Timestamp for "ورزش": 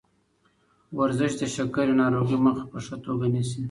0.99-1.31